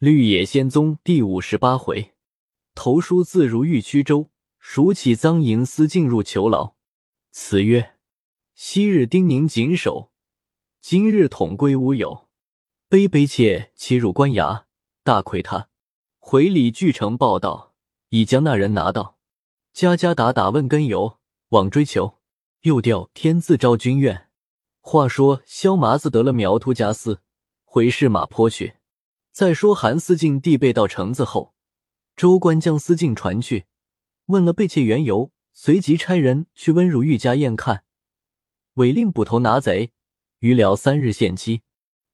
[0.00, 2.14] 绿野仙踪第五十八回，
[2.74, 6.74] 投书自如玉曲州，数起赃银丝进入囚牢。
[7.32, 7.96] 词曰：
[8.54, 10.10] 昔日叮咛谨守，
[10.80, 12.30] 今日统归乌有。
[12.88, 14.64] 悲悲切切入官衙，
[15.04, 15.68] 大亏他。
[16.18, 17.74] 回礼俱成报道，
[18.08, 19.18] 已将那人拿到。
[19.74, 21.18] 家家打打问根由，
[21.50, 22.16] 往追求。
[22.62, 24.28] 又调天字昭君院。
[24.80, 27.20] 话说萧麻子得了苗秃家私，
[27.64, 28.79] 回市马坡去。
[29.32, 31.54] 再说韩思敬递被到城子后，
[32.16, 33.66] 州官将思敬传去，
[34.26, 37.84] 问了被窃缘由，随即差人去温如玉家验看，
[38.74, 39.92] 委令捕头拿贼，
[40.40, 41.62] 余了三日限期。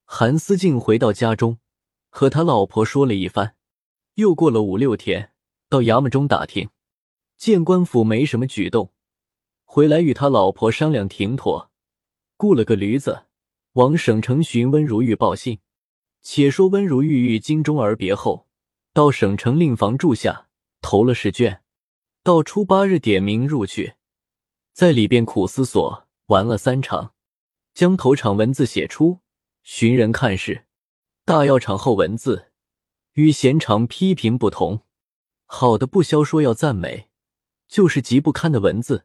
[0.05, 1.59] 韩思敬回到家中，
[2.11, 3.57] 和他老婆说了一番。
[4.15, 5.33] 又过了五六天，
[5.69, 6.71] 到衙门中打听，
[7.37, 8.93] 见官府没什么举动，
[9.65, 11.71] 回来与他老婆商量停妥，
[12.37, 13.25] 雇了个驴子
[13.73, 15.59] 往省城寻温如玉报信。
[16.29, 18.49] 且说温如玉与金钟而别后，
[18.93, 20.49] 到省城另房住下，
[20.83, 21.63] 投了试卷，
[22.25, 23.95] 到初八日点名入去，
[24.73, 27.15] 在里边苦思索，玩了三场，
[27.73, 29.21] 将头场文字写出，
[29.63, 30.65] 寻人看试；
[31.25, 32.51] 大药场后文字
[33.13, 34.81] 与闲场批评不同，
[35.45, 37.07] 好的不消说要赞美，
[37.69, 39.05] 就是极不堪的文字，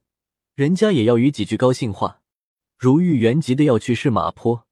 [0.56, 2.24] 人家也要与几句高兴话。
[2.80, 4.66] 如玉原急的要去试马坡。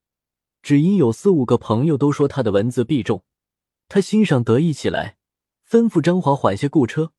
[0.61, 3.23] 只因有四五个朋友都说他的文字必中，
[3.88, 5.17] 他心上得意起来，
[5.67, 7.11] 吩咐张华缓些雇车，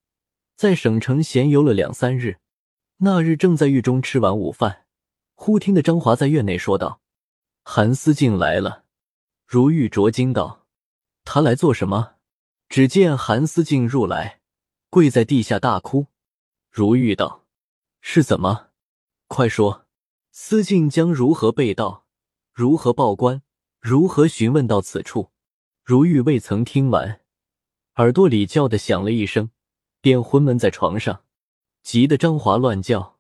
[0.57, 2.39] 在省城闲游了两三日。
[2.99, 4.85] 那日正在狱中吃完午饭，
[5.35, 7.01] 忽听得张华在院内说道
[7.65, 8.85] ：“韩思静来了。”
[9.49, 10.67] 如玉着惊道
[11.25, 12.17] ：“他来做什么？”
[12.69, 14.41] 只见韩思静入来，
[14.91, 16.07] 跪在地下大哭。
[16.71, 17.47] 如玉道
[18.01, 18.69] ：“是怎么？
[19.27, 19.87] 快说。”
[20.31, 22.05] 思静将如何被盗？
[22.53, 23.43] 如何报官？
[23.81, 25.31] 如何询问到此处？
[25.83, 27.21] 如玉未曾听完，
[27.97, 29.51] 耳朵里叫的响了一声，
[30.01, 31.25] 便昏闷在床上，
[31.83, 33.19] 急得张华乱叫。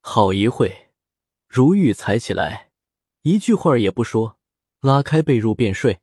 [0.00, 0.90] 好一会，
[1.48, 2.70] 如玉才起来，
[3.22, 4.38] 一句话也不说，
[4.80, 6.00] 拉开被褥便睡。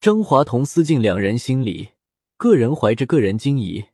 [0.00, 1.92] 张华同思静两人心里
[2.36, 3.86] 各人怀着个人惊疑。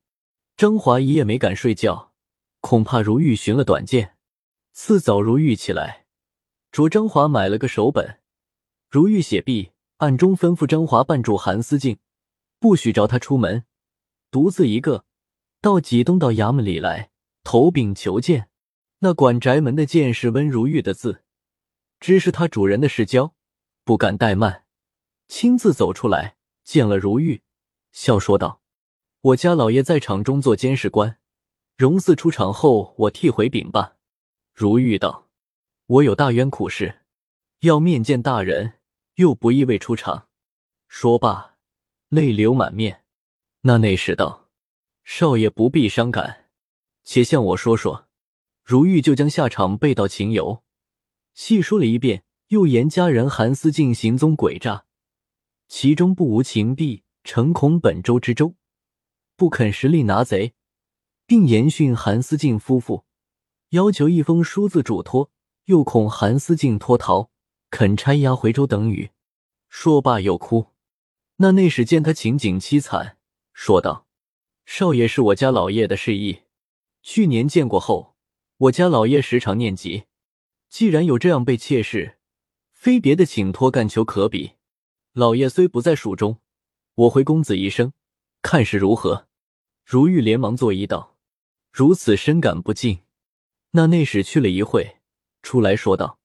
[0.57, 2.13] 张华一夜没敢睡觉，
[2.61, 4.17] 恐怕如玉寻了短见。
[4.73, 6.08] 次早，如玉起来。
[6.71, 8.21] 着张华买了个手本，
[8.89, 11.99] 如玉写毕，暗中吩咐张华扮住韩思静，
[12.61, 13.65] 不许着他出门，
[14.31, 15.05] 独自一个
[15.61, 17.11] 到济东到衙门里来
[17.43, 18.49] 投禀求见。
[19.01, 21.23] 那管宅门的见是温如玉的字，
[22.01, 23.33] 知是他主人的世交，
[23.85, 24.65] 不敢怠慢，
[25.29, 27.43] 亲自走出来见了如玉，
[27.93, 28.61] 笑说道
[29.23, 31.19] ：“我家老爷在场中做监视官，
[31.77, 33.97] 荣四出场后，我替回禀吧。”
[34.53, 35.28] 如玉道。
[35.89, 37.01] 我有大冤苦事，
[37.61, 38.75] 要面见大人，
[39.15, 40.29] 又不意味出场。
[40.87, 41.57] 说罢，
[42.11, 43.05] 泪流满面。
[43.63, 44.51] 那内侍道
[45.03, 46.51] ：“少爷不必伤感，
[47.05, 48.07] 且向我说说。”
[48.63, 50.63] 如玉就将下场被盗情由
[51.33, 54.85] 细说了一遍，又言家人韩思进行踪诡诈，
[55.69, 58.55] 其中不无情弊，诚恐本州之州
[59.37, 60.53] 不肯实力拿贼，
[61.25, 63.07] 并严训韩思进夫妇，
[63.71, 65.31] 要求一封书字嘱托。
[65.69, 67.29] 又恐韩思敬脱逃，
[67.69, 69.11] 肯差押回州等语。
[69.69, 70.69] 说罢又哭。
[71.37, 73.19] 那内侍见他情景凄惨，
[73.53, 74.07] 说道
[74.65, 76.45] ：“少爷是我家老爷的示意，
[77.03, 78.17] 去年见过后，
[78.57, 80.05] 我家老爷时常念及。
[80.71, 82.17] 既然有这样被妾室，
[82.73, 84.53] 非别的请托干求可比。
[85.13, 86.39] 老爷虽不在蜀中，
[86.95, 87.93] 我回公子一声，
[88.41, 89.27] 看是如何？”
[89.85, 91.19] 如玉连忙作揖道
[91.71, 93.01] ：“如此深感不敬。”
[93.73, 94.98] 那内侍去了一会。
[95.43, 96.19] 出来说道：“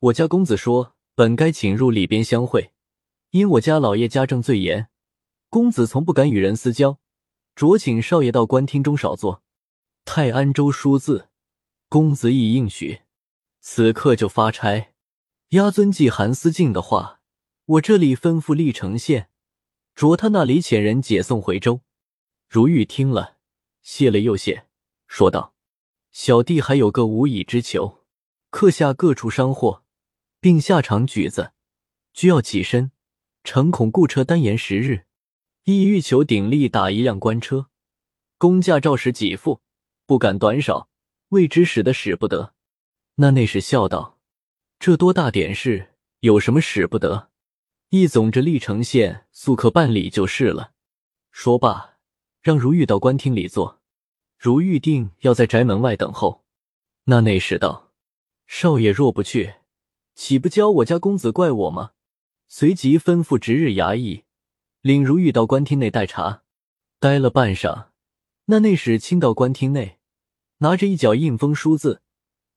[0.00, 2.72] 我家公子说，本该请入里边相会，
[3.30, 4.88] 因我家老爷家政最严，
[5.48, 6.98] 公子从不敢与人私交，
[7.54, 9.42] 着请少爷到官厅中少坐。
[10.04, 11.28] 泰安州书字，
[11.88, 13.02] 公子已应许，
[13.60, 14.92] 此刻就发差，
[15.50, 17.20] 押遵记韩思敬的话，
[17.64, 19.28] 我这里吩咐历城县，
[19.94, 21.80] 着他那里遣人解送回州。”
[22.48, 23.38] 如玉听了，
[23.82, 24.66] 谢了又谢，
[25.08, 25.54] 说道
[26.12, 28.04] ：“小弟还有个无以之求。”
[28.56, 29.82] 刻下各处商货，
[30.40, 31.52] 并下场举子，
[32.14, 32.90] 需要起身，
[33.44, 35.04] 诚恐雇车单延十日，
[35.64, 37.66] 亦欲求鼎力打一辆官车，
[38.38, 39.60] 工价照实给付，
[40.06, 40.88] 不敢短少，
[41.28, 42.54] 未知使得使不得。
[43.16, 44.18] 那内侍笑道
[44.80, 47.28] ：“这多大点事，有什么使不得？
[47.90, 50.72] 一总着历城县速可办理就是了。”
[51.30, 51.98] 说罢，
[52.40, 53.82] 让如玉到官厅里坐。
[54.38, 56.46] 如玉定要在宅门外等候。
[57.04, 57.85] 那内侍道。
[58.46, 59.54] 少爷若不去，
[60.14, 61.92] 岂不教我家公子怪我吗？
[62.48, 64.24] 随即吩咐值日衙役，
[64.80, 66.44] 领如玉到官厅内待茶。
[66.98, 67.88] 待了半晌，
[68.46, 69.98] 那内侍亲到官厅内，
[70.58, 72.00] 拿着一角印封书字，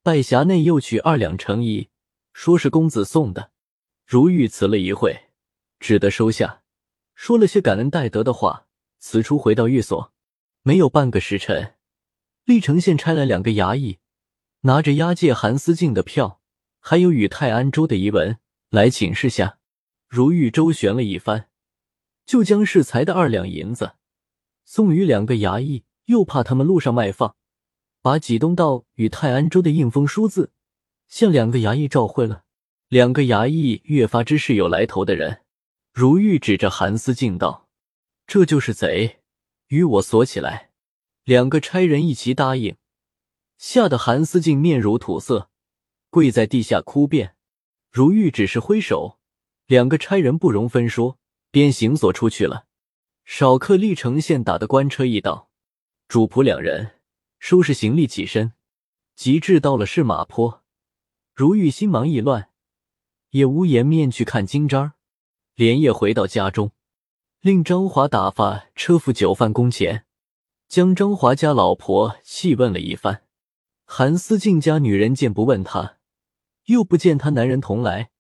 [0.02, 1.90] 拜匣内又取二两诚意，
[2.32, 3.52] 说是公子送的。
[4.06, 5.24] 如玉辞了一会，
[5.80, 6.62] 只得收下，
[7.16, 8.68] 说了些感恩戴德的话，
[9.00, 10.14] 辞出回到寓所。
[10.62, 11.76] 没有半个时辰，
[12.46, 14.00] 历城县差来两个衙役，
[14.62, 16.42] 拿着押解韩思敬的票，
[16.80, 18.38] 还有与泰安州的遗文
[18.70, 19.60] 来请示下。
[20.08, 21.50] 如玉周旋了一番，
[22.26, 23.94] 就将适才的二两银子。
[24.66, 27.36] 送与两个衙役，又怕他们路上卖放，
[28.02, 30.52] 把济东道与泰安州的印封书字
[31.08, 32.44] 向两个衙役照会了。
[32.88, 35.42] 两个衙役越发知是有来头的人。
[35.94, 37.68] 如玉指着韩思敬道
[38.28, 39.20] ：“这就是贼，
[39.68, 40.72] 与我锁起来。”
[41.24, 42.76] 两个差人一齐答应，
[43.60, 45.50] 吓得韩思敬面如土色，
[46.10, 47.36] 跪在地下哭遍。
[47.92, 49.20] 如玉只是挥手，
[49.66, 51.20] 两个差人不容分说，
[51.52, 52.68] 便行锁出去了。
[53.26, 55.50] 少客历城县打的官车一到，
[56.08, 57.02] 主仆两人
[57.38, 58.54] 收拾行李起身，
[59.14, 60.64] 及至到了市马坡，
[61.36, 62.52] 如玉心忙意乱，
[63.32, 64.94] 也无颜面去看金吒，
[65.56, 66.72] 连夜回到家中，
[67.42, 70.06] 令张华打发车夫酒饭工钱，
[70.70, 73.26] 将张华家老婆细问了一番。
[73.92, 75.98] 韩思敬家女人见不问他，
[76.66, 78.12] 又不见他男人同来，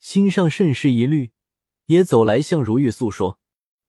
[0.00, 1.30] 心上甚是疑虑，
[1.86, 3.38] 也走来向如玉诉说。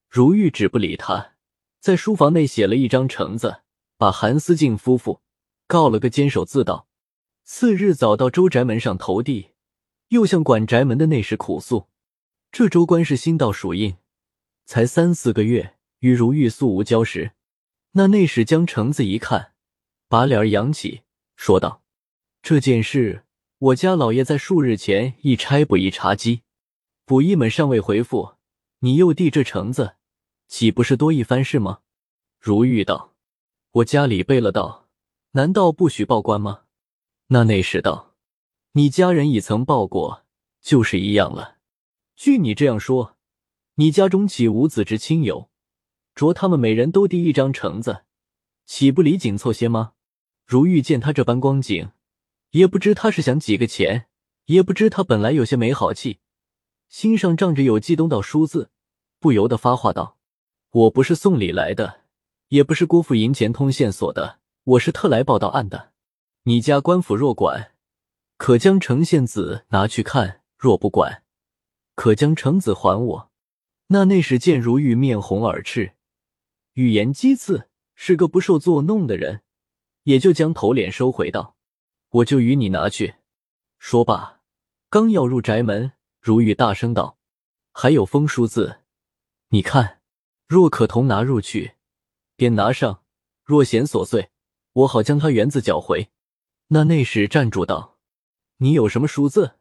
[0.10, 1.34] 如玉只不理他，
[1.82, 3.64] 在书房内写了一张橙子，
[3.98, 5.20] 把韩思敬夫妇
[5.68, 6.88] 告了个监守自盗。
[7.44, 9.50] 次日早到周宅门上投递，
[10.08, 11.90] 又向管宅门的内侍苦诉。
[12.50, 13.98] 这州官是新到属印，
[14.66, 17.34] 才三四个月，与如玉素无交识。
[17.92, 19.52] 那内侍将橙子一看，
[20.08, 21.02] 把脸儿扬起，
[21.40, 21.82] 说道
[22.44, 23.24] ：“这件事，
[23.60, 26.42] 我家老爷在数日前一差捕役查缉，
[27.06, 28.34] 捕役们尚未回复，
[28.80, 29.96] 你又递这橙子。”
[30.50, 31.80] 岂不是多一番事吗？
[32.42, 33.16] 如玉道
[33.72, 34.90] ：“我家里备了道，
[35.32, 36.64] 难道不许报官吗？”
[37.32, 38.16] 那内侍道
[38.74, 40.26] ：“你家人已曾报过，
[40.60, 41.60] 就是一样了。
[42.18, 43.16] 据你这样说，
[43.76, 45.50] 你家中岂无子侄亲友？
[46.14, 48.04] 着他们每人都递一张橙子，
[48.66, 49.94] 岂不离紧凑些吗？”
[50.50, 51.92] 如玉见他这般光景，
[52.54, 54.08] 也不知他是想几个钱，
[54.46, 56.22] 也不知他本来有些没好气，
[56.88, 58.72] 心上仗着有冀东道书字，
[59.20, 60.18] 不由得发话道。
[60.72, 62.02] 我不是送礼来的，
[62.48, 65.92] 也不是辜负银钱通线索的，我是特来报道案的。
[66.46, 67.74] 你家官府若管，
[68.38, 71.22] 可将呈县子拿去看；若不管，
[71.94, 73.32] 可将橙子还我。
[73.90, 75.92] 那内侍见如玉面红耳赤，
[76.74, 79.44] 语言讥刺，是个不受作弄的人，
[80.10, 81.56] 也就将头脸收回道
[82.10, 83.18] ：“我就与你拿去。”
[83.78, 84.42] 说罢，
[84.90, 87.20] 刚要入宅门，如玉大声道
[87.72, 88.80] ：“还有封书字，
[89.50, 89.98] 你看。”
[90.50, 91.74] 若可同拿入去，
[92.36, 93.04] 便拿上；
[93.44, 94.32] 若嫌琐碎，
[94.74, 96.10] 我好将他原字缴回。
[96.70, 98.00] 那内侍站住道
[98.58, 99.58] ：“你有什么书字？”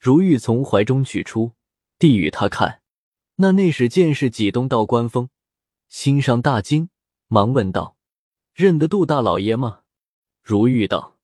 [0.00, 1.52] 如玉从怀中取出，
[1.98, 2.80] 递与他看。
[3.34, 5.28] 那内侍见是几东道官封，
[5.90, 6.88] 心上大惊，
[7.28, 7.98] 忙问道
[8.56, 9.80] ：“认得杜大老爷吗？”
[10.42, 11.16] 如玉道：“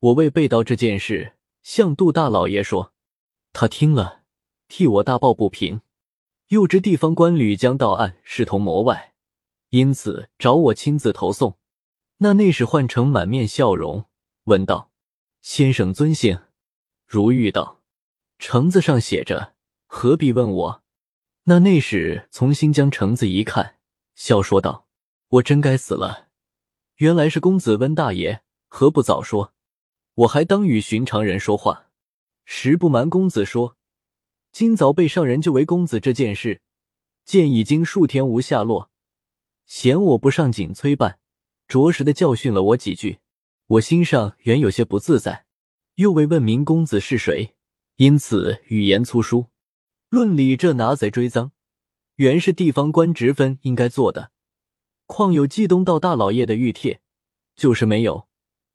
[0.00, 2.92] 我为被盗这件事，向杜大老爷说。
[3.52, 4.22] 他听了，
[4.68, 5.80] 替我大抱不平。”
[6.48, 9.14] 又知地方官吕将到案视同谋外，
[9.70, 11.58] 因此找我亲自投送。
[12.18, 14.04] 那内侍换成满面笑容，
[14.44, 14.90] 问道
[15.42, 16.38] ：“先生尊姓？”
[17.06, 17.82] 如玉道
[18.38, 19.54] ：“橙子上写着，
[19.86, 20.82] 何必问我？”
[21.48, 23.76] 那内侍从新将橙子一看，
[24.14, 24.86] 笑说道
[25.30, 26.28] ：“我真该死了，
[26.96, 29.52] 原来是公子温大爷，何不早说？
[30.14, 31.90] 我还当与寻常人说话。
[32.44, 33.76] 实不瞒公子说。”
[34.52, 36.62] 今早被上人就为公子这件事，
[37.26, 38.90] 见已经数天无下落，
[39.66, 41.18] 嫌我不上紧催办，
[41.68, 43.18] 着实的教训了我几句。
[43.66, 45.44] 我心上原有些不自在，
[45.96, 47.54] 又未问明公子是谁，
[47.96, 49.50] 因此语言粗疏。
[50.08, 51.50] 论理，这拿贼追赃，
[52.14, 54.30] 原是地方官职分应该做的。
[55.04, 57.02] 况有冀东道大老爷的玉帖，
[57.54, 58.25] 就是没有，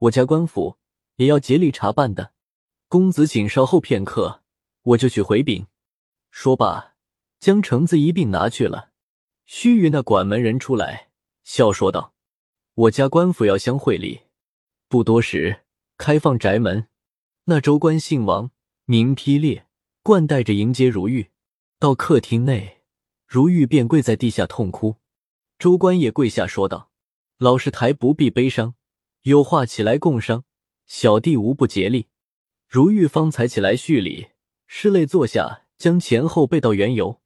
[0.01, 0.77] 我家官府
[1.17, 2.34] 也要竭力查办的。
[2.88, 4.41] 公子请稍后片刻，
[4.81, 5.67] 我就去回禀。
[6.31, 6.96] 说罢，
[7.39, 8.91] 将橙子一并拿去了。
[9.46, 11.10] 须臾，那管门人出来，
[11.43, 12.15] 笑说道
[12.74, 14.22] ：“我家官府要相会礼。”
[14.89, 15.62] 不多时，
[15.98, 16.88] 开放宅门。
[17.46, 18.50] 那州官姓王，
[18.86, 19.67] 名丕烈，
[20.01, 21.29] 冠带着迎接如玉。
[21.77, 22.81] 到客厅内，
[23.27, 24.96] 如玉便跪在地下痛哭。
[25.60, 26.89] 州官也跪下说道
[27.38, 28.74] ：“老师台不必悲伤，
[29.24, 30.44] 有话起来共商。
[30.86, 32.08] 小弟无不竭力。”
[32.68, 34.28] 如玉方才起来叙礼，
[34.70, 35.66] 拭泪坐下。
[35.82, 37.24] 将前后背道缘由，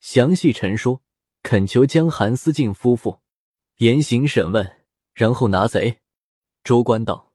[0.00, 1.02] 详细陈说，
[1.42, 3.20] 恳求将韩思敬夫妇
[3.76, 4.78] 严刑审问，
[5.12, 5.98] 然后拿贼。
[6.62, 7.34] 周官道：“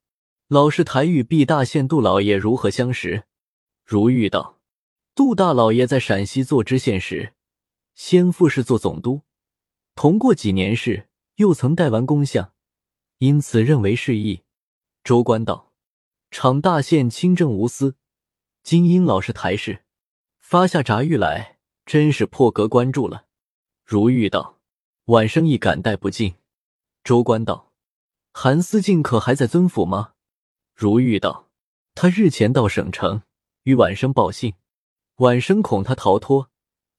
[0.50, 3.26] 老师台与毕大县杜老爷如何相识？”
[3.86, 4.60] 如玉道
[5.14, 7.34] ：“杜大老爷在陕西做知县时，
[7.94, 9.22] 先父是做总督，
[9.94, 12.52] 同过几年事，又曾带完公相，
[13.20, 14.42] 因此认为适宜。”
[15.06, 15.72] 州官道
[16.30, 17.96] ：“场大县清正无私，
[18.64, 19.84] 今因老师台事，
[20.40, 23.28] 发下札谕来，真是破格关注了。”
[23.86, 24.60] 如玉道
[25.06, 26.36] ：“晚生亦感戴不尽。”
[27.06, 27.68] 州官道。
[28.32, 30.14] 韩思敬可还在尊府吗？
[30.76, 31.50] 如玉道
[31.96, 33.24] ：“他日前到省城，
[33.64, 34.54] 与晚生报信。
[35.16, 36.52] 晚生恐他逃脱，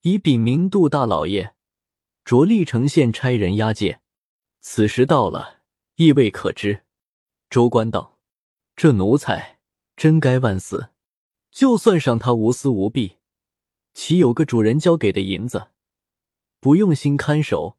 [0.03, 1.55] 已禀明杜大老爷，
[2.25, 4.01] 着历城县差人押解。
[4.61, 5.60] 此时到了，
[6.01, 6.85] 亦未可知。”
[7.51, 8.19] 州官道
[8.75, 9.59] ：“这奴才
[9.97, 10.89] 真该万死！
[11.51, 13.19] 就算上他无私无弊，
[13.93, 15.69] 岂有个主人交给的银子，
[16.59, 17.77] 不用心看守，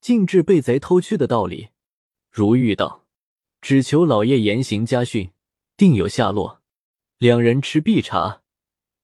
[0.00, 1.68] 竟至被贼偷去的道理？”
[2.28, 3.06] 如玉道。
[3.60, 5.32] 只求老爷严刑加训，
[5.76, 6.62] 定有下落。
[7.18, 8.40] 两人吃毕茶，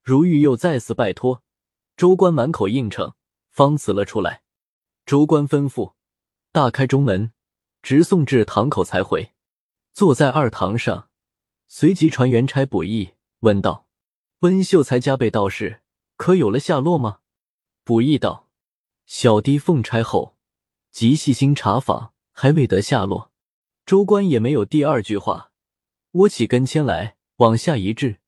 [0.03, 1.43] 如玉又再次拜托
[1.95, 3.13] 州官，满口应承，
[3.51, 4.43] 方辞了出来。
[5.05, 5.93] 州官吩咐
[6.53, 7.33] 大开中门，
[7.87, 9.31] 直送至堂口才回。
[9.93, 11.09] 坐在二堂上，
[11.69, 13.11] 随即传元差卜义
[13.43, 13.87] 问道
[14.43, 15.83] ：“温秀才家被盗事，
[16.17, 17.21] 可有了下落吗？”
[17.87, 18.49] 卜义道
[19.07, 20.35] ：“小弟奉差后，
[20.91, 23.31] 极细心查访，还未得下落。”
[23.87, 25.53] 州官也没有第二句话，
[26.11, 28.19] 窝起跟前来，往下一掷，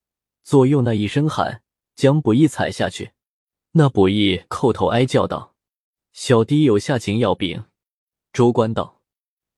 [0.44, 1.64] 左右那一声喊，
[1.96, 3.10] 将卜义踩下去。
[3.72, 5.56] 那卜义叩头哀叫道
[6.14, 7.64] ：“小弟有下情要禀。”
[8.32, 8.94] 州官道：“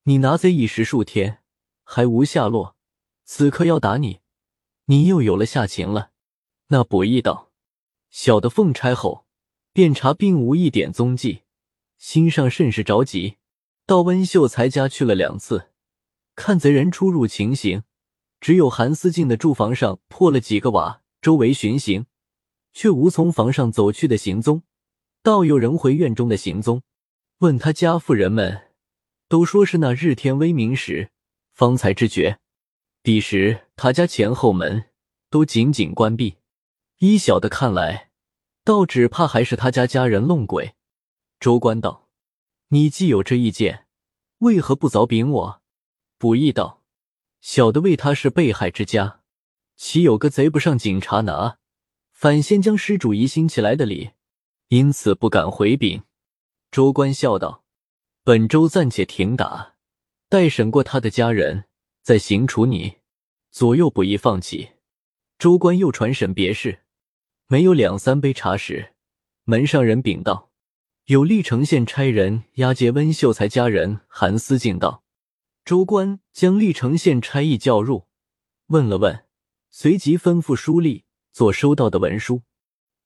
[0.04, 1.40] 你拿贼已十数天，
[1.84, 2.76] 还无下落，
[3.24, 4.20] 此刻要打你，
[4.86, 6.10] 你又有了下情了。”
[6.68, 7.50] 那卜义道
[8.10, 9.26] ：“小的奉差后，
[9.72, 11.42] 便查并无一点踪迹，
[11.98, 13.36] 心上甚是着急，
[13.86, 15.68] 到温秀才家去了两次。”
[16.36, 17.82] 看贼人出入情形，
[18.40, 22.06] 只有韩思静的住房上破了几个瓦，周围巡行，
[22.72, 24.62] 却无从房上走去的行踪，
[25.22, 26.82] 倒有人回院中的行踪。
[27.40, 28.69] 问他家妇人们，
[29.30, 31.12] 都说是那日天微明时，
[31.52, 32.40] 方才知觉。
[33.00, 34.86] 彼时他家前后门
[35.30, 36.38] 都紧紧关闭。
[36.98, 38.10] 依小的看来，
[38.64, 40.74] 倒只怕还是他家家人弄鬼。
[41.38, 42.08] 周官道
[42.70, 43.86] ：“你既有这意见，
[44.38, 45.62] 为何不早禀我？”
[46.18, 46.82] 卜义道
[47.40, 49.20] ：“小的为他是被害之家，
[49.76, 51.58] 岂有个贼不上警察拿，
[52.10, 54.10] 反先将失主疑心起来的理？
[54.70, 56.02] 因此不敢回禀。”
[56.72, 57.62] 州官笑道
[58.22, 59.76] ：“本周暂且停打，
[60.28, 61.64] 待审过他的家人，
[62.02, 62.98] 再刑处你。
[63.50, 64.72] 左右不宜放弃。”
[65.38, 66.80] 州官又传审别事，
[67.46, 68.92] 没有两三杯茶时，
[69.44, 70.50] 门上人禀道
[71.06, 75.02] ：“有历城县差人押解温秀才家人韩思敬道。”
[75.64, 78.06] 州官将历城县差役叫入，
[78.66, 79.24] 问了问，
[79.70, 82.42] 随即吩咐书吏做收到的文书。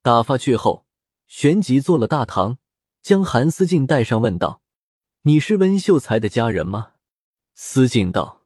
[0.02, 0.86] 打发去后，
[1.28, 2.58] 旋即坐了大堂，
[3.00, 4.60] 将韩思敬带上，问道
[5.26, 6.92] ：“你是温秀才的家人吗？”
[7.56, 8.42] 思静道：“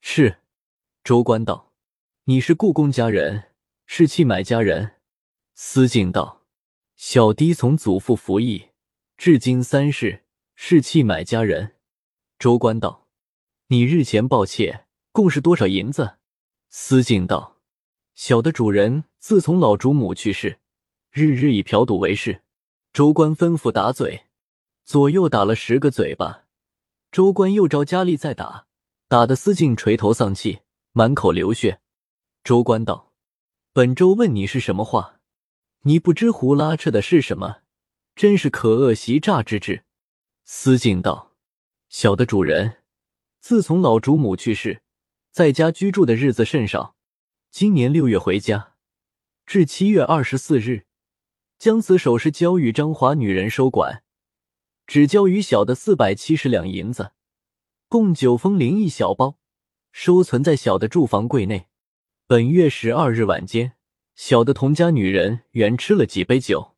[0.00, 0.38] 是。”
[1.04, 1.74] 周官道
[2.24, 3.50] ：“你是故宫家人，
[3.84, 4.92] 是契买家人？”
[5.54, 6.40] 思静道
[6.96, 8.70] ：“小弟从祖父服役，
[9.18, 11.74] 至今三世，是契买家人。”
[12.40, 13.06] 周官道。
[13.66, 16.16] 你日前报妾共是多少银子？
[16.70, 17.58] 思静道
[18.16, 20.58] ：“小的主人自从老主母去世，
[21.10, 22.42] 日日以嫖赌为事。”
[22.94, 24.24] 周官吩咐打嘴，
[24.84, 26.44] 左右打了十个嘴巴。
[27.10, 28.66] 州官又招佳丽再打，
[29.08, 30.60] 打得司静垂头丧气，
[30.92, 31.80] 满口流血。
[32.42, 33.12] 州官道
[33.72, 35.20] ：“本州问你是什么话？
[35.82, 37.58] 你不知胡拉扯的是什么？
[38.14, 39.84] 真是可恶袭诈之至。”
[40.44, 41.32] 思静道
[41.88, 42.78] ：“小的主人。”
[43.40, 44.82] 自从老主母去世，
[45.30, 46.96] 在家居住的日子甚少。
[47.50, 48.74] 今年六月回家，
[49.46, 50.86] 至七月二十四日，
[51.58, 54.02] 将此首饰交与张华女人收管，
[54.86, 57.12] 只交与小的四百七十两银子，
[57.88, 59.38] 共九封零一小包，
[59.92, 61.68] 收存在小的住房柜内。
[62.26, 63.72] 本月十二日晚间，
[64.14, 66.74] 小的同家女人原吃了几杯酒，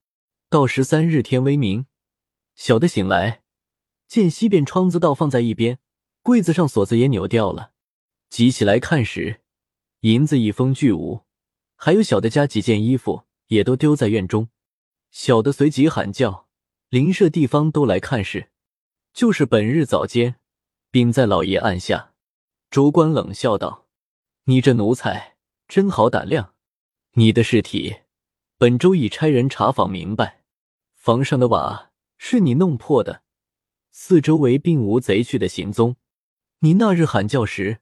[0.49, 1.87] 到十三日天微明，
[2.55, 3.43] 小的醒来，
[4.07, 5.79] 见西边窗子倒放在一边。
[6.23, 7.71] 柜子上锁子也扭掉了，
[8.29, 9.43] 急起来看时，
[10.01, 11.23] 银子一封俱无，
[11.77, 14.49] 还有小的家几件衣服也都丢在院中。
[15.13, 16.46] 小的随即喊叫，
[16.97, 18.49] 邻舍地方都来看事。
[19.13, 20.37] 就是本日早间，
[20.91, 22.15] 禀在老爷案下。
[22.71, 23.87] 州官冷笑道
[24.45, 25.37] ：“你这奴才
[25.69, 26.55] 真好胆量！
[27.13, 27.97] 你的尸体，
[28.57, 30.43] 本周已差人查访明白，
[30.95, 33.21] 房上的瓦是你弄破的，
[33.91, 35.97] 四周围并无贼去的行踪。
[36.61, 37.81] 你那日喊叫时，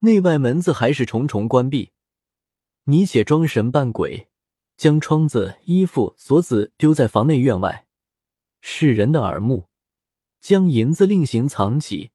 [0.00, 1.92] 内外门子还是重重关闭。
[2.86, 4.26] 你且装神扮鬼，
[4.76, 7.86] 将窗子、衣服、锁子丢在房内院外，
[8.60, 9.68] 世人的耳目，
[10.40, 12.10] 将银子另行藏起，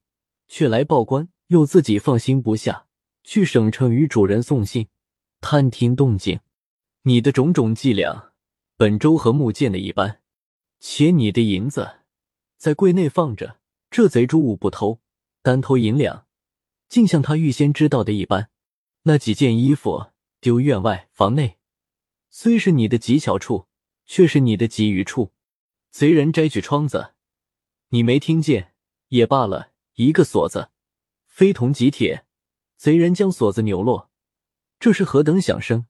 [0.48, 2.86] 却来报官，又自己放心不下，
[3.22, 4.88] 去省城与主人送信，
[5.40, 6.40] 探听动静。
[7.02, 8.32] 你的种种伎俩，
[8.76, 10.20] 本周和木见的一般。
[10.80, 12.00] 且你的银子
[12.58, 13.58] 在柜内放着，
[13.90, 15.00] 这贼猪物不偷，
[15.42, 16.26] 单偷银两，
[16.88, 18.50] 竟像他预先知道的一般。
[19.04, 20.08] 那几件衣服
[20.40, 21.58] 丢院外房内，
[22.28, 23.66] 虽是你的极巧处，
[24.04, 25.32] 却是你的极愚处。
[25.94, 27.12] 贼人摘去窗子，
[27.90, 28.74] 你没听见
[29.10, 29.70] 也罢了。
[29.94, 30.70] 一个锁子
[31.24, 32.26] 非铜即铁，
[32.76, 34.10] 贼人将锁子扭落，
[34.80, 35.86] 这是何等响声！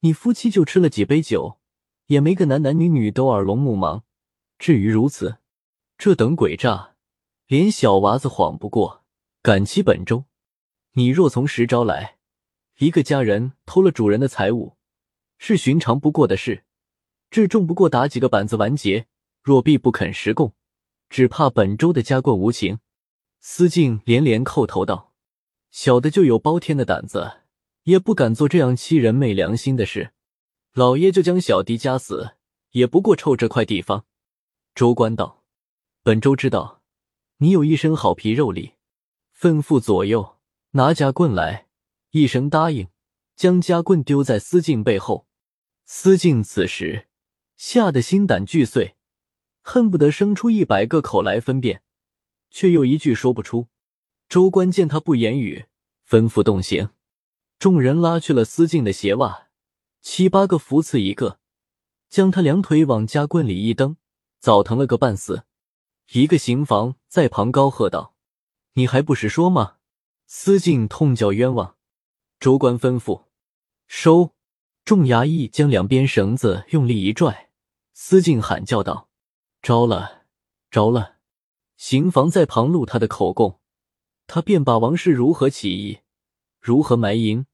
[0.00, 1.58] 你夫妻就吃了几杯酒，
[2.08, 4.02] 也没个男男女女都耳聋目盲。
[4.58, 5.38] 至于如此，
[5.96, 6.96] 这等诡诈，
[7.46, 9.06] 连小娃子晃不过。
[9.40, 10.26] 赶起本周，
[10.92, 12.18] 你若从实招来，
[12.76, 14.76] 一个家人偷了主人的财物，
[15.38, 16.66] 是寻常不过的事，
[17.30, 19.06] 至重不过打几个板子完结。
[19.42, 20.54] 若必不肯实供，
[21.08, 22.78] 只怕本周的家棍无情。
[23.40, 25.14] 司静连连叩头道
[25.70, 27.40] ：“小的就有包天的胆子，
[27.84, 30.12] 也不敢做这样欺人昧良心的事。
[30.74, 32.36] 老爷就将小弟夹死，
[32.72, 34.04] 也不过臭这块地方。”
[34.74, 35.42] 周官道
[36.04, 36.82] ：“本周知道
[37.38, 38.74] 你有一身好皮肉力，
[39.34, 40.38] 吩咐左右
[40.72, 41.66] 拿家棍来。”
[42.12, 42.88] 一声答应，
[43.36, 45.28] 将家棍丢在司静背后。
[45.86, 47.06] 司静此时
[47.56, 48.96] 吓得心胆俱碎，
[49.62, 51.82] 恨不得生出一百个口来分辨，
[52.50, 53.68] 却又一句说不出。
[54.28, 55.66] 周官见他不言语，
[56.08, 56.90] 吩咐动刑。
[57.58, 59.48] 众人拉去了司静的鞋袜，
[60.00, 61.40] 七八个扶刺一个，
[62.08, 63.96] 将他两腿往夹棍里一蹬。
[64.38, 65.44] 早疼了个半死，
[66.12, 68.14] 一个刑房在旁高喝道
[68.72, 69.76] ：“你还不实说吗？”
[70.26, 71.76] 司静痛叫冤枉。
[72.38, 73.24] 州官吩咐
[73.86, 74.34] 收。
[74.82, 77.50] 众衙役将两边绳子用力一拽，
[77.92, 79.09] 司静喊叫道
[79.62, 80.24] ：“招了，
[80.70, 81.16] 招了！”
[81.76, 83.60] 刑房在旁录他的口供，
[84.26, 86.00] 他便把王氏如何起义，
[86.60, 87.46] 如何埋银，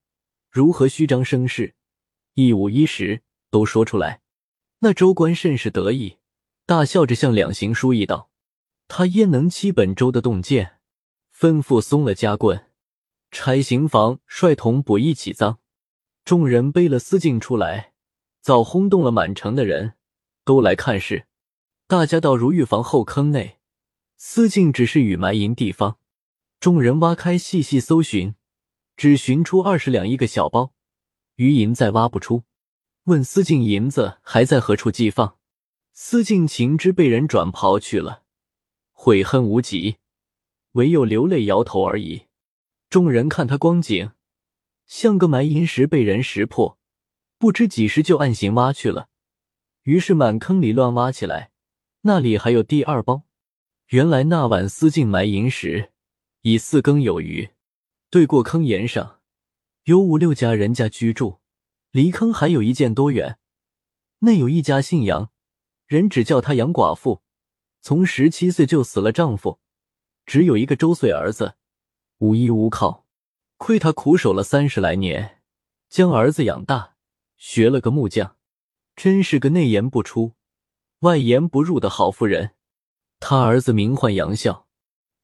[0.51, 1.75] 如何虚张声势，
[2.35, 4.21] 一五一十都说出来。
[4.81, 6.19] 那州官甚是得意。
[6.66, 8.29] 大笑着向两行书议道
[8.88, 10.79] ：“他焉能欺本州的洞见？”
[11.33, 12.66] 吩咐松了夹棍，
[13.31, 15.61] 拆刑房，率同捕役起赃。
[16.25, 17.92] 众人背了司镜出来，
[18.40, 19.95] 早轰动了满城的人，
[20.45, 21.29] 都来看事。
[21.88, 23.59] 大家到如玉房后坑内，
[24.16, 25.99] 司静只是与埋银地方。
[26.59, 28.35] 众人挖开细细搜寻，
[28.96, 30.72] 只寻出二十两一个小包，
[31.37, 32.42] 余银再挖不出。
[33.05, 35.37] 问司静银子还在何处寄放？
[35.92, 38.25] 司静情知被人转刨去了，
[38.90, 39.99] 悔恨无极，
[40.72, 42.27] 唯有流泪摇头而已。
[42.90, 44.11] 众人看他光景，
[44.87, 46.81] 像个埋银石被人识破，
[47.38, 49.09] 不知几时就暗行挖去了。
[49.85, 51.53] 于是满坑里乱挖起来，
[52.07, 53.25] 那里还有第二包。
[53.88, 55.92] 原来那晚司静埋银时
[56.42, 57.51] 已四更有余，
[58.11, 59.21] 对过坑沿上
[59.85, 61.40] 有五六家人家居住，
[61.90, 63.38] 离坑还有一箭多远。
[64.21, 65.33] 内有一家姓杨。
[65.87, 67.23] 人只叫她杨寡妇，
[67.81, 69.59] 从十七岁就死了丈夫，
[70.25, 71.55] 只有一个周岁儿子，
[72.19, 73.07] 无依无靠。
[73.57, 75.42] 亏她苦守了三十来年，
[75.88, 76.97] 将儿子养大，
[77.37, 78.37] 学了个木匠，
[78.95, 80.36] 真是个内言不出，
[81.01, 82.53] 外言不入的好妇人。
[83.19, 84.67] 他儿子名唤杨孝，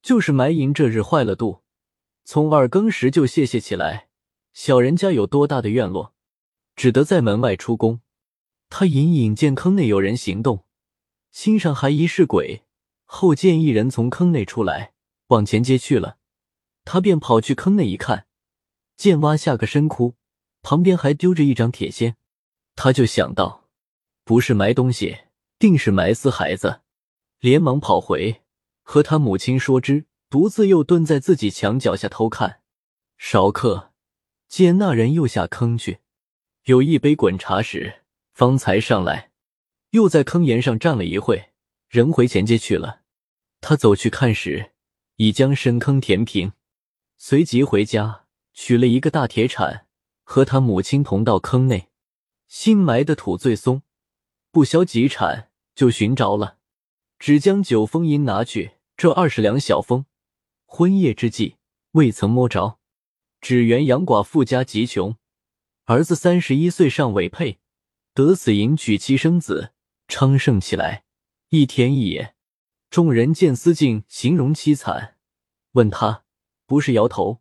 [0.02, 1.62] 就是埋银这日坏了肚，
[2.24, 4.08] 从二更时就泄泄起来。
[4.52, 6.14] 小人家有多大的院落，
[6.76, 8.00] 只得在门外出宫。
[8.68, 10.64] 他隐隐见坑内有人行动，
[11.30, 12.62] 心上还疑是鬼。
[13.04, 14.94] 后见一人从坑内出来，
[15.28, 16.16] 往前街去了。
[16.84, 18.26] 他便跑去坑内一看，
[18.96, 20.14] 见挖下个深窟，
[20.62, 22.16] 旁边还丢着一张铁锨。
[22.74, 23.68] 他就想到，
[24.24, 25.18] 不是埋东西，
[25.62, 26.80] 定是埋死孩子。
[27.38, 28.42] 连忙跑回
[28.82, 32.62] 和他母亲说之，独自又蹲在自己墙脚下偷看。
[33.16, 33.92] 少客
[34.48, 36.00] 见那人又下坑去，
[36.64, 38.00] 有一杯滚茶时。
[38.32, 39.30] 方才上来，
[39.90, 41.52] 又在坑沿上站了一会，
[41.88, 43.02] 人回前街去了。
[43.60, 44.72] 他走去看时，
[45.16, 46.54] 已将深坑填平，
[47.18, 49.86] 随即回家取了一个大铁铲，
[50.24, 51.90] 和他母亲同到坑内。
[52.48, 53.82] 新埋的土最松，
[54.50, 56.58] 不消几铲就寻着了，
[57.18, 60.06] 只将九封银拿去，这二十两小封，
[60.66, 61.56] 婚夜之际
[61.92, 62.78] 未曾摸着。
[63.40, 65.16] 只缘杨寡妇家极穷，
[65.86, 67.58] 儿子三十一岁尚未配。
[68.14, 69.72] 得此银娶妻生子，
[70.06, 71.04] 昌盛起来，
[71.48, 72.34] 一天一夜。
[72.90, 75.16] 众人见思静形容凄惨，
[75.72, 76.24] 问他
[76.66, 77.40] 不是摇头，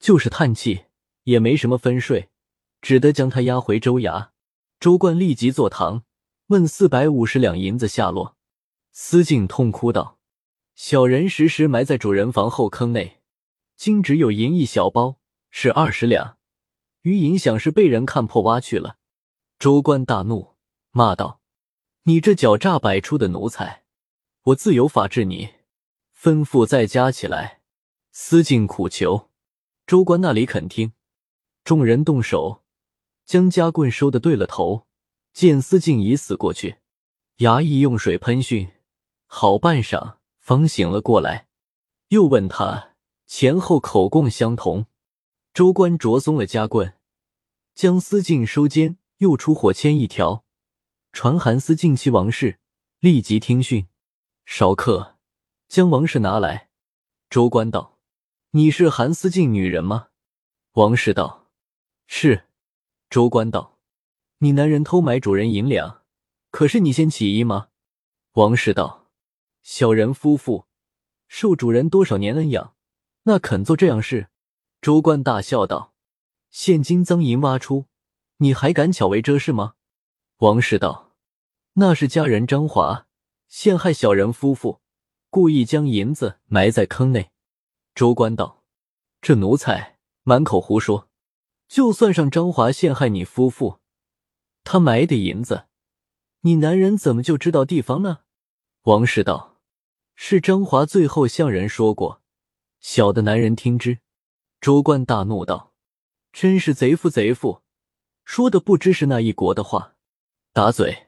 [0.00, 0.86] 就是叹气，
[1.22, 2.28] 也没什么分税，
[2.82, 4.30] 只得将他押回州衙。
[4.80, 6.04] 州官立即坐堂，
[6.50, 8.36] 问四百五十两银子下落。
[8.90, 10.18] 思静痛哭道
[10.74, 13.20] ：“小人时时埋在主人房后坑内，
[13.76, 16.38] 今只有银一小包，是二十两。
[17.02, 18.96] 余银想是被人看破挖去了。”
[19.60, 20.56] 州官大怒，
[20.90, 21.40] 骂道
[22.02, 23.84] ：“你这狡诈百出的奴才！”
[24.46, 25.50] 我自有法治你，
[26.20, 27.60] 吩咐再加起来。
[28.10, 29.30] 思静苦求，
[29.86, 30.94] 州官那里肯听。
[31.62, 32.64] 众人动手，
[33.24, 34.88] 将夹棍收的对了头。
[35.32, 36.78] 见司静已死过去，
[37.38, 38.70] 衙役用水喷熏，
[39.26, 41.48] 好半晌方醒了过来。
[42.08, 42.94] 又问他
[43.26, 44.86] 前后口供相同。
[45.52, 46.94] 州官着松了夹棍，
[47.74, 50.44] 将司静收监，又出火签一条，
[51.12, 52.60] 传韩思静妻王氏
[53.00, 53.88] 立即听讯。
[54.46, 55.18] 少客，
[55.68, 56.70] 将王氏拿来。
[57.28, 57.98] 州官道
[58.50, 60.08] ：“你是韩思静女人吗？”
[60.74, 61.48] 王氏道
[62.06, 62.44] ：“是。”
[63.10, 63.78] 州官道
[64.42, 66.02] ：“你男人偷买主人银两，
[66.50, 67.68] 可是你先起疑吗？”
[68.34, 69.10] 王氏道
[69.62, 70.66] ：“小人夫妇
[71.28, 72.74] 受主人多少年恩养，
[73.24, 74.28] 那肯做这样事？”
[74.80, 75.94] 州官大笑道
[76.50, 77.86] ：“现金赃银挖出，
[78.38, 79.74] 你还敢巧为这事吗？”
[80.38, 81.12] 王氏道
[81.74, 83.06] ：“那是家人张华。”
[83.46, 84.80] 陷害小人夫妇，
[85.28, 87.32] 故意将银子埋在坑内。
[87.96, 88.62] 州官道
[89.20, 91.08] ：“这奴才满口胡说！
[91.66, 93.79] 就算上张华陷害你夫妇，
[94.64, 95.66] 他埋的银子，
[96.40, 98.20] 你男人怎么就知道地方呢？”
[98.84, 99.60] 王氏道
[100.14, 102.22] ：“是张华最后向人说过，
[102.80, 103.98] 小的男人听之。”
[104.60, 105.72] 州官大怒道
[106.32, 107.62] ：“真是贼夫贼妇，
[108.24, 109.96] 说的不知是那一国的话。”
[110.52, 111.06] 打嘴，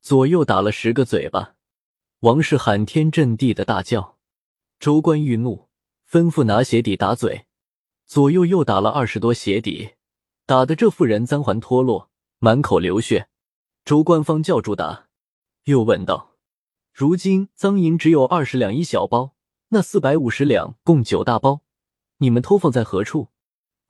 [0.00, 1.56] 左右打了十个嘴巴。
[2.20, 4.16] 王氏喊天震地的大叫，
[4.78, 5.68] 州官愈怒，
[6.10, 7.46] 吩咐拿鞋底打嘴，
[8.06, 9.94] 左右又打了二十多鞋底，
[10.46, 13.28] 打得这妇人簪环脱落，满口流血。
[13.84, 15.08] 周官方叫住打，
[15.64, 16.36] 又问道
[16.92, 19.34] ：“如今赃银只有二十两一小包，
[19.68, 21.62] 那四百五十两共九大包，
[22.18, 23.28] 你们偷放在何处？”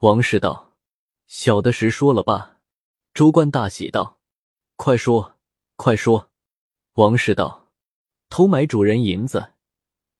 [0.00, 0.74] 王氏道
[1.26, 2.58] ：“小的实说了罢。”
[3.14, 4.20] 周官大喜道
[4.76, 5.36] ：“快说，
[5.76, 6.30] 快说！”
[6.94, 7.64] 王氏道。
[8.28, 9.52] 偷埋主人银子，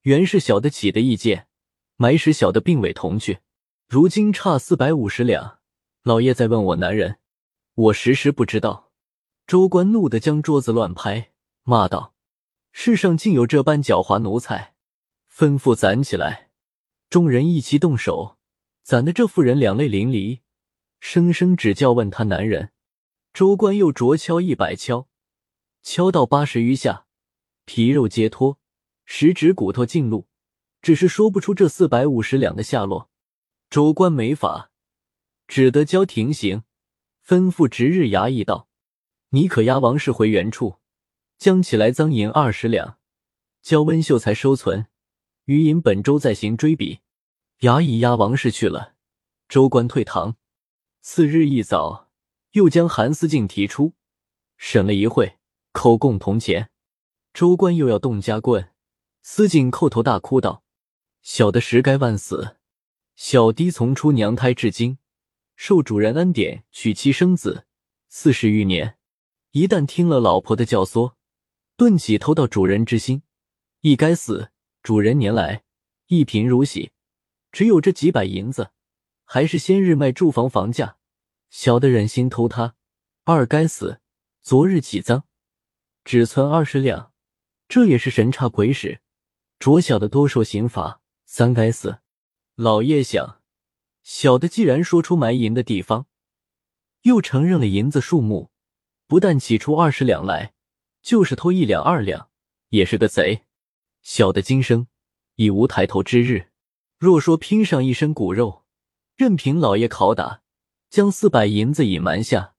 [0.03, 1.49] 原是小的起的意见，
[1.97, 3.41] 埋时小的并未同去。
[3.89, 5.59] 如今差四百五十两，
[6.05, 7.19] 老爷再问我男人，
[7.77, 8.91] 我时时不知道。
[9.47, 11.31] 州官怒得将桌子乱拍，
[11.63, 12.15] 骂道
[12.73, 14.75] ：“世上竟有这般狡猾奴才！”
[15.31, 16.51] 吩咐攒起来。
[17.11, 18.39] 众人一齐动手，
[18.83, 20.41] 攒的这妇人两泪淋漓，
[21.01, 22.73] 声声只叫问他男人。
[23.35, 25.09] 州官又着敲一百敲，
[25.83, 27.07] 敲到八十余下。
[27.67, 28.59] 皮肉皆脱，
[29.05, 30.27] 十指骨头尽露，
[30.81, 33.11] 只是说不出这四百五十两的下落。
[33.69, 34.71] 州官没法，
[35.47, 36.63] 只得交停刑，
[37.27, 38.69] 吩咐值日衙役道
[39.31, 40.77] ：“你可押王氏回原处，
[41.39, 42.99] 将起来赃银二十两，
[43.61, 44.87] 交温秀才收存。
[45.47, 47.01] 余银本周再行追比。”
[47.63, 48.95] 衙役押王氏去了，
[49.49, 50.37] 州官退堂。
[51.01, 52.11] 次日一早，
[52.53, 53.95] 又将韩思静提出，
[54.57, 55.39] 审了一会，
[55.73, 56.71] 口供铜钱。
[57.33, 58.71] 州官又要动家棍，
[59.23, 60.63] 思静叩头大哭道
[61.23, 62.59] ：“小的实该万死。
[63.17, 64.99] 小弟从出娘胎至今，
[65.57, 67.67] 受主人恩典，娶妻生子
[68.09, 68.99] 四十余年。
[69.51, 71.15] 一旦听了老婆的教唆，
[71.77, 73.23] 顿起偷盗主人之心，
[73.81, 74.51] 一该死。
[74.83, 75.65] 主人年来
[76.07, 76.93] 一贫如洗，
[77.51, 78.71] 只有这几百银子，
[79.25, 80.99] 还是先日卖住房房价。
[81.51, 82.77] 小的忍心偷他，
[83.25, 84.01] 二该死。
[84.43, 85.25] 昨日起赃，
[86.05, 87.13] 只存二十两。”
[87.69, 89.01] 这也是神差鬼使，
[89.59, 91.01] 着小的多受刑罚。
[91.25, 91.99] 三该死！
[92.55, 93.36] 老爷想，
[94.09, 96.07] 小的既然说出埋银的地方，
[97.03, 98.53] 又承认了银子数目，
[99.09, 100.55] 不但起出二十两来，
[101.03, 102.31] 就是偷一两二两，
[102.69, 103.47] 也是个贼。
[104.03, 104.87] 小的今生
[105.35, 106.53] 已无抬头之日。
[106.97, 108.65] 若说拼上一身骨肉，
[109.17, 110.43] 任凭老爷拷打，
[110.89, 112.55] 将四百银子隐瞒下，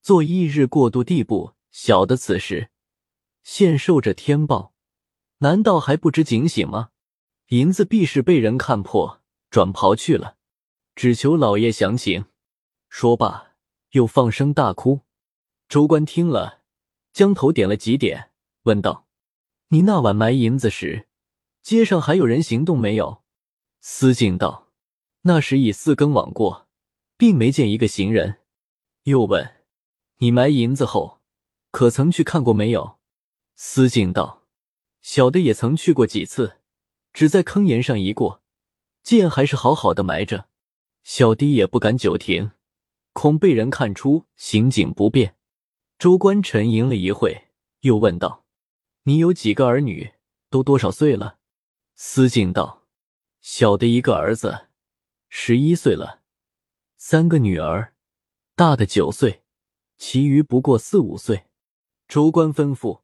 [0.00, 2.70] 做一日过渡地步，小的此时。
[3.42, 4.72] 现受着天报，
[5.38, 6.90] 难道还不知警醒吗？
[7.48, 10.36] 银子必是被人看破，转刨去了，
[11.00, 12.26] 只求老爷详情。
[12.90, 13.54] 说罢，
[13.92, 15.00] 又放声大哭。
[15.66, 16.60] 州官听了，
[17.10, 18.32] 将头点了几点，
[18.64, 19.06] 问道
[19.68, 21.08] ：“你那晚埋银子时，
[21.62, 23.22] 街上还有人行动没有？”
[23.80, 24.68] 司静道
[25.24, 26.68] ：“那时已四更往过，
[27.16, 28.40] 并没见一个行人。”
[29.04, 29.62] 又问
[30.20, 31.22] ：“你埋银子后，
[31.70, 32.98] 可曾去看过没有？”
[33.56, 34.42] 司静道
[35.00, 36.58] ：“小的也曾去过几次，
[37.14, 38.42] 只在坑沿上一过，
[39.02, 40.49] 见还是好好的埋着。
[41.02, 42.52] 小弟也不敢久停，
[43.12, 45.36] 恐被人看出行径不便。”
[45.98, 47.48] 周官沉吟了一会，
[47.80, 48.44] 又问道
[49.04, 50.12] ：“你有几个儿女？
[50.48, 51.38] 都多少岁了？”
[51.94, 52.86] 司静道
[53.42, 54.68] ：“小的一个儿子，
[55.28, 56.22] 十一岁了；
[56.96, 57.94] 三个女儿，
[58.56, 59.42] 大的九岁，
[59.98, 61.44] 其余不过四五岁。”
[62.08, 63.02] 周官吩咐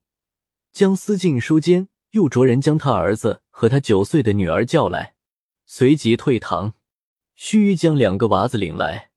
[0.72, 5.14] 将司静收监，又着人将他儿子和他九岁的女儿叫来，
[5.66, 6.74] 随即退堂。
[7.36, 9.10] 须臾将两个娃子领来，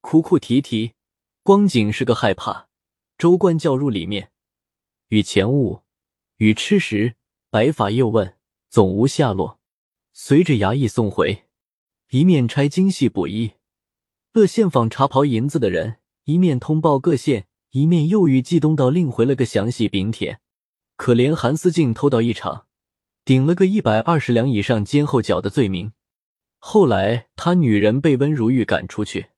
[0.00, 0.94] 哭哭啼啼，
[1.42, 2.68] 光景是个害怕。
[3.18, 4.30] 周官叫入里面，
[5.08, 5.82] 与钱物，
[6.38, 7.14] 与吃食，
[7.50, 8.34] 白发又问。
[8.68, 9.60] 总无下落，
[10.12, 11.44] 随着衙役送回，
[12.10, 13.52] 一面拆精细补衣、
[14.32, 20.40] 各县访查袍银子的人，一面通报各县，一面又与冀东道另回了个详细禀帖。
[20.96, 22.66] 可怜韩思敬偷盗一场，
[23.24, 25.92] 顶了个一百二十两以上肩后脚的罪名。
[26.58, 29.30] 后来他女人被温如玉赶出去，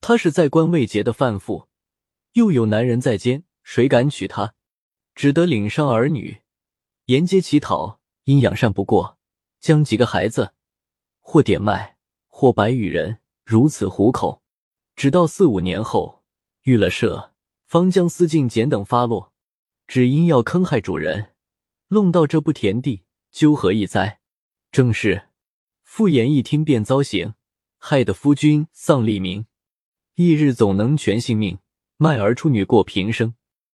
[0.00, 1.68] 他是在官未结的犯妇，
[2.32, 4.54] 又有男人在监，谁敢娶她？
[5.14, 6.42] 只得领上儿女，
[7.06, 8.00] 沿街乞讨。
[8.24, 9.18] 因养善不过，
[9.58, 10.52] 将几个孩子
[11.18, 11.96] 或点卖，
[12.28, 14.44] 或白与人，如此糊口。
[14.94, 16.22] 直到四五年后，
[16.62, 17.30] 遇了赦，
[17.66, 19.32] 方将司敬简等发落。
[19.88, 21.32] 只因要坑害主人，
[21.88, 24.20] 弄到这步田地，究何一灾？
[24.70, 25.30] 正是
[25.94, 27.34] 妇言一听便遭刑，
[27.76, 29.44] 害得夫君丧立名。
[30.14, 31.58] 翌日总能全性命，
[31.98, 33.34] 卖儿出女过平生。